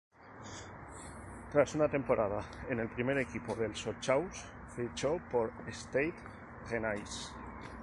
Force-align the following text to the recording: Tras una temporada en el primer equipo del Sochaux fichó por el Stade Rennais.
Tras 1.51 1.75
una 1.75 1.87
temporada 1.87 2.39
en 2.71 2.79
el 2.79 2.87
primer 2.89 3.19
equipo 3.19 3.53
del 3.55 3.75
Sochaux 3.75 4.43
fichó 4.75 5.21
por 5.31 5.51
el 5.67 5.73
Stade 5.75 6.13
Rennais. 6.71 7.31